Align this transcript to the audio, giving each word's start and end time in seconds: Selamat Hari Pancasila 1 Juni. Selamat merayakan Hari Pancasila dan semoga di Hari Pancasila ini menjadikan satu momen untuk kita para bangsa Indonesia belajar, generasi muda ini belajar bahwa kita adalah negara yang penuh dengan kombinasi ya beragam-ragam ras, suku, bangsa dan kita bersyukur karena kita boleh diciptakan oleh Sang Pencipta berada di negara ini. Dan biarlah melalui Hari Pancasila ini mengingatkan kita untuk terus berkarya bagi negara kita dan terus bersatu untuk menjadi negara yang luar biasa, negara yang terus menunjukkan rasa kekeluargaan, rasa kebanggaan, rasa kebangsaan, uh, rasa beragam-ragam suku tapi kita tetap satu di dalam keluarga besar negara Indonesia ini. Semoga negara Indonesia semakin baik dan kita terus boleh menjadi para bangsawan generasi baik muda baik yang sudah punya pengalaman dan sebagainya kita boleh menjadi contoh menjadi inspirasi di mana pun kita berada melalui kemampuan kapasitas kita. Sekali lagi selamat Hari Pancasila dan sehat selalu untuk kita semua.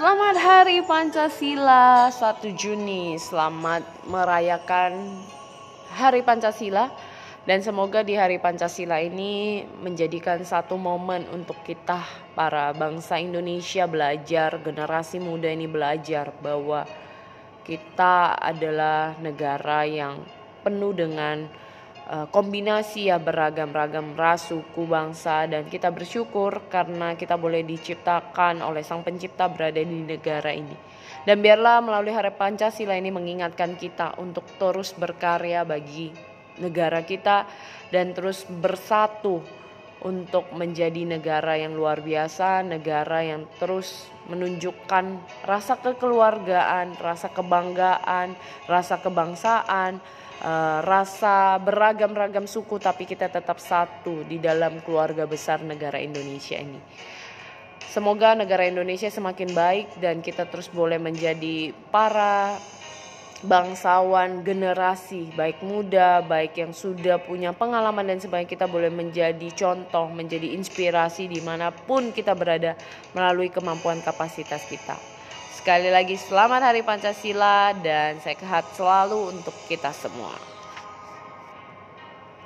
Selamat 0.00 0.32
Hari 0.40 0.80
Pancasila 0.88 2.08
1 2.08 2.56
Juni. 2.56 3.20
Selamat 3.20 3.84
merayakan 4.08 5.20
Hari 5.92 6.24
Pancasila 6.24 6.88
dan 7.44 7.60
semoga 7.60 8.00
di 8.00 8.16
Hari 8.16 8.40
Pancasila 8.40 8.96
ini 8.96 9.60
menjadikan 9.84 10.40
satu 10.40 10.80
momen 10.80 11.28
untuk 11.28 11.60
kita 11.68 12.00
para 12.32 12.72
bangsa 12.72 13.20
Indonesia 13.20 13.84
belajar, 13.84 14.56
generasi 14.64 15.20
muda 15.20 15.52
ini 15.52 15.68
belajar 15.68 16.32
bahwa 16.40 16.88
kita 17.68 18.40
adalah 18.40 19.20
negara 19.20 19.84
yang 19.84 20.24
penuh 20.64 20.96
dengan 20.96 21.44
kombinasi 22.10 23.06
ya 23.06 23.22
beragam-ragam 23.22 24.18
ras, 24.18 24.50
suku, 24.50 24.82
bangsa 24.82 25.46
dan 25.46 25.70
kita 25.70 25.94
bersyukur 25.94 26.66
karena 26.66 27.14
kita 27.14 27.38
boleh 27.38 27.62
diciptakan 27.62 28.66
oleh 28.66 28.82
Sang 28.82 29.06
Pencipta 29.06 29.46
berada 29.46 29.78
di 29.78 30.02
negara 30.02 30.50
ini. 30.50 30.74
Dan 31.22 31.38
biarlah 31.38 31.78
melalui 31.78 32.10
Hari 32.10 32.34
Pancasila 32.34 32.98
ini 32.98 33.14
mengingatkan 33.14 33.78
kita 33.78 34.18
untuk 34.18 34.42
terus 34.58 34.90
berkarya 34.96 35.62
bagi 35.62 36.10
negara 36.58 37.06
kita 37.06 37.46
dan 37.94 38.10
terus 38.10 38.42
bersatu 38.48 39.38
untuk 40.00 40.48
menjadi 40.56 41.04
negara 41.04 41.60
yang 41.60 41.76
luar 41.76 42.00
biasa, 42.00 42.64
negara 42.64 43.20
yang 43.20 43.44
terus 43.60 44.08
menunjukkan 44.30 45.04
rasa 45.42 45.74
kekeluargaan, 45.82 46.94
rasa 47.02 47.28
kebanggaan, 47.34 48.38
rasa 48.70 49.02
kebangsaan, 49.02 49.98
uh, 50.40 50.78
rasa 50.86 51.58
beragam-ragam 51.58 52.46
suku 52.46 52.78
tapi 52.78 53.04
kita 53.04 53.26
tetap 53.26 53.58
satu 53.58 54.22
di 54.24 54.38
dalam 54.38 54.78
keluarga 54.86 55.26
besar 55.26 55.60
negara 55.66 55.98
Indonesia 55.98 56.56
ini. 56.56 56.78
Semoga 57.90 58.38
negara 58.38 58.70
Indonesia 58.70 59.10
semakin 59.10 59.50
baik 59.50 59.98
dan 59.98 60.22
kita 60.22 60.46
terus 60.46 60.70
boleh 60.70 61.02
menjadi 61.02 61.74
para 61.90 62.54
bangsawan 63.40 64.44
generasi 64.44 65.32
baik 65.32 65.64
muda 65.64 66.20
baik 66.20 66.60
yang 66.60 66.76
sudah 66.76 67.16
punya 67.16 67.56
pengalaman 67.56 68.04
dan 68.04 68.20
sebagainya 68.20 68.52
kita 68.52 68.66
boleh 68.68 68.92
menjadi 68.92 69.48
contoh 69.56 70.12
menjadi 70.12 70.52
inspirasi 70.60 71.24
di 71.24 71.40
mana 71.40 71.72
pun 71.72 72.12
kita 72.12 72.36
berada 72.36 72.76
melalui 73.16 73.48
kemampuan 73.48 74.04
kapasitas 74.04 74.60
kita. 74.68 75.00
Sekali 75.56 75.88
lagi 75.88 76.16
selamat 76.16 76.72
Hari 76.72 76.80
Pancasila 76.84 77.72
dan 77.80 78.20
sehat 78.20 78.76
selalu 78.76 79.32
untuk 79.32 79.56
kita 79.68 79.92
semua. 79.92 80.59